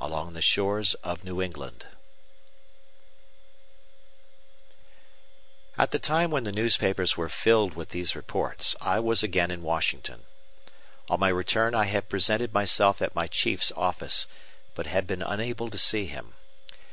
ALONG 0.00 0.32
THE 0.32 0.42
SHORES 0.42 0.94
OF 1.04 1.22
NEW 1.22 1.40
ENGLAND 1.40 1.86
At 5.78 5.92
the 5.92 6.00
time 6.00 6.32
when 6.32 6.42
the 6.42 6.50
newspapers 6.50 7.16
were 7.16 7.28
filled 7.28 7.74
with 7.74 7.90
these 7.90 8.16
reports, 8.16 8.74
I 8.80 8.98
was 8.98 9.22
again 9.22 9.52
in 9.52 9.62
Washington. 9.62 10.24
On 11.08 11.20
my 11.20 11.28
return 11.28 11.76
I 11.76 11.84
had 11.84 12.08
presented 12.08 12.52
myself 12.52 13.00
at 13.00 13.14
my 13.14 13.28
chief's 13.28 13.70
office, 13.76 14.26
but 14.74 14.86
had 14.88 15.06
been 15.06 15.22
unable 15.22 15.70
to 15.70 15.78
see 15.78 16.06
him. 16.06 16.34